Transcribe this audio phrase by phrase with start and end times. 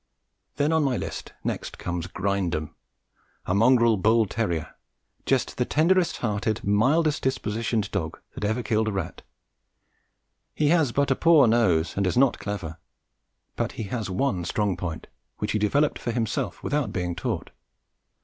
[0.55, 2.73] Then on my list next comes "Grindum,"
[3.45, 4.73] a mongrel bull terrier,
[5.27, 9.21] just the tenderest hearted, mildest dispositioned dog that ever killed a rat.
[10.55, 12.79] He has but a poor nose and is not clever,
[13.55, 15.05] but he has one strong point,
[15.37, 17.51] which he developed for himself without being taught.